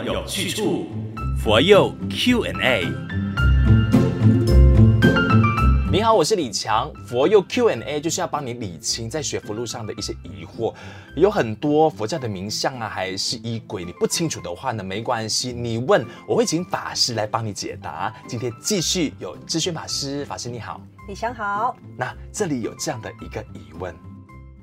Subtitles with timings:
[0.00, 0.86] 有去处，
[1.42, 2.86] 佛佑 Q&A。
[5.90, 6.90] 你好，我是李强。
[7.06, 10.74] 佛佑 Q&A 就是要帮你理清在学佛路上的一些疑惑，
[11.14, 18.12] 有很多佛教的名相啊，还是仪轨，你不清楚的话呢，没关系，你问我会请法师来帮你解答。
[18.26, 21.76] 今天继续有智轩法师，法师你好，李强好。
[21.98, 23.94] 那这里有这样的一个疑问。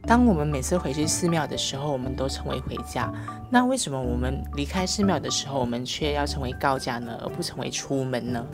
[0.04, 3.12] 当我们每次回去寺庙的时候，我们都称为回家。
[3.50, 8.46] 那为什么我们离开寺庙的时候，我们却要成为告假呢，而不成为出门呢？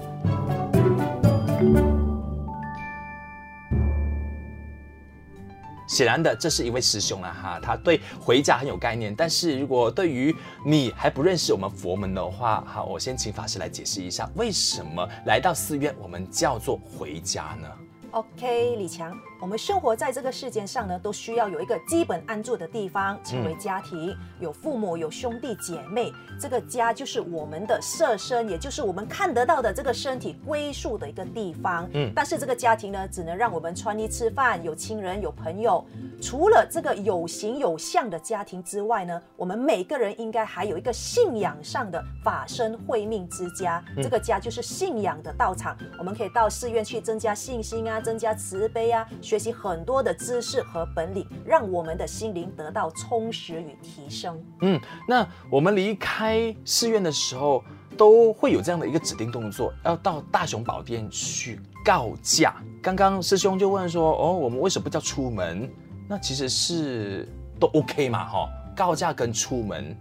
[5.88, 9.16] 显然的，这是一位师兄啊哈，他对回家很有概念。
[9.16, 17.67] 但是如果对于你还不认识我们佛门的话，哈，我先请法师来解释一下，为什么来到寺院我们叫做回家呢
[18.12, 24.11] ？OK，李强，我们生活在这个世界上呢，都需要有一个基本安住的地方，成为家庭。
[24.11, 31.88] 嗯、有父母，有兄弟姐妹，这个家就是我们的色身，也就是我们看得到的这个身体归宿的一个地方。
[31.94, 35.86] 嗯，但是这个家庭呢，只能让我们穿衣吃饭，有亲人，有朋友。
[36.22, 43.83] 除了这个有形有相的家庭之外呢，我们每个人应该还有一个信仰上的法身慧命之家。
[43.97, 48.02] 嗯、这个家就是信仰的道场，我们可以到寺院去增加信心啊。
[48.06, 54.40] 增加慈悲啊，学习很多的知识和本领，让我们的心灵得到充实与提升。
[54.62, 57.64] 嗯，那我们离开寺院的时候，
[57.98, 62.56] 都会有这样的一个指定动作，要到大雄宝殿去告假。
[62.84, 65.68] 刚刚师兄就问说，哦，我们为什么不叫出门？
[66.08, 67.28] 那其实是
[67.59, 69.98] 都 OK 嘛，哈，告假跟出门。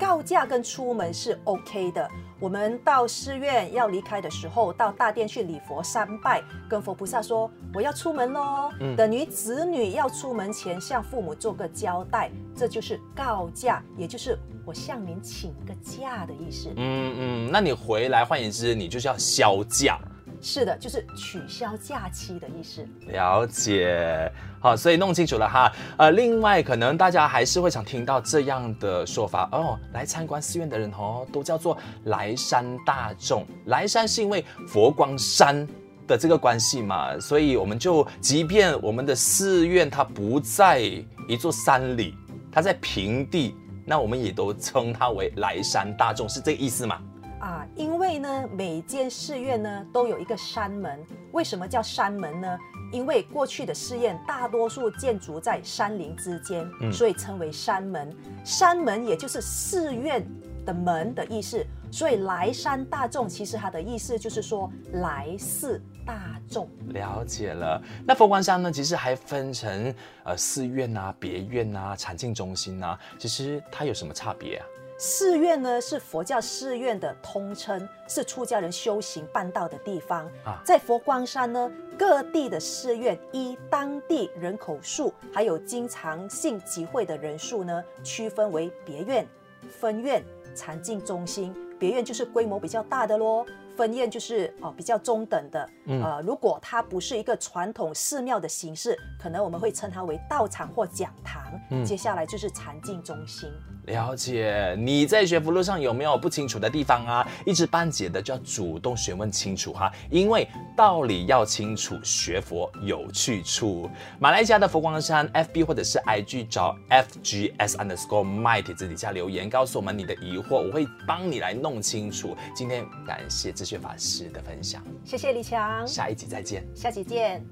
[0.00, 2.10] 告假跟出门是 OK 的。
[2.40, 8.70] 我们到寺院要离开的时候，到大殿去礼佛三拜，跟佛菩萨说我要出门喽。
[8.80, 16.68] 嗯、等于子女要出门前向父母做个交代，这就是告假，也就是我向您请个假的意思。
[16.76, 19.98] 嗯嗯，那你回来，换言之，你就是要销假。
[20.40, 22.86] 是的，就是取消假期的意思。
[23.08, 25.72] 了解，好，所以弄清楚了哈。
[25.96, 33.44] 呃，另外可能大家还是会想听到这样的说法哦，来参观寺院的人哦，都叫做来山大众。
[33.66, 35.66] 来山是因为佛光山
[36.06, 40.80] 的这个关系嘛，所以我们就，即便我们的寺院它不在
[41.28, 42.14] 一座山里，
[42.50, 47.00] 它在平地，那我们也都称它为来山大众，是这个意思吗？
[47.40, 50.98] 啊，因为呢，每间寺院呢都有一个山门。
[51.32, 52.58] 为什么叫山门呢？
[52.90, 58.14] 因为过去的寺院大多数建筑在山林之间，嗯、所以称为山门。
[58.44, 60.26] 山门也就是寺院
[60.64, 61.64] 的门的意思。
[61.90, 66.68] 所以来山大众其实它的意思就是说来寺大众。
[66.88, 67.80] 了解了。
[68.06, 69.94] 那佛光山呢，其实还分成
[70.24, 74.66] 呃寺院啊、别院啊、禅境中心啊，其实它有什么差别啊？
[74.98, 80.26] 寺院呢是佛教寺院的通称，是出家人修行办道的地方。
[80.44, 89.24] 啊，在佛光山呢，各地的寺院依当地人口数，还有经常性集会的人数呢，区分为别院、
[89.68, 90.20] 分院、
[90.52, 91.54] 禅净中心。
[91.78, 93.46] 别院就是规模比较大的喽。
[93.78, 101.40] 分宴就是哦比较中等的，嗯、呃，如果它不是一个传统寺庙的形式，可能我们会称它为道场或讲堂。
[101.70, 103.48] 嗯、接下来就是禅境中心。
[103.84, 107.26] 了解，你在学佛路上有没有不清楚的地方啊？
[107.46, 110.46] 一知半解的就要主动询问清楚哈，因为
[110.76, 113.88] 道理要清楚，学佛有去处。
[114.18, 122.36] 马来西亚的佛光山 FB 或者是 IG 找 FGS underscore might 字底下留言，告诉我们你的疑惑，我会帮你来弄清楚。
[122.54, 127.44] 今天感谢智轩法师的分享，谢谢李强，下一集再见，下集见。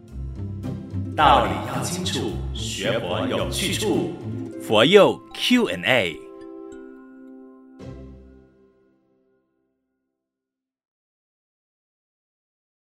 [1.15, 4.13] 道理要清楚，学佛有去处，
[4.63, 6.26] 佛佑 Q&A。